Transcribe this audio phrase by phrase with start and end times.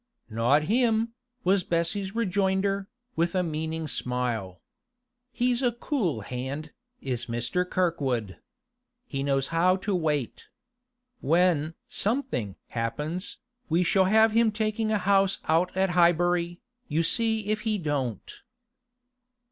[0.31, 1.09] 'Not him,'
[1.43, 4.59] was Bessie's rejoinder, with a meaning smile.
[5.31, 7.69] 'He's a cool hand, is Mr.
[7.69, 8.37] Kirkwood.
[9.05, 10.47] He knows how to wait.
[11.19, 13.37] When something happens,
[13.69, 18.31] we shall have him taking a house out at Highbury, you see if he don't.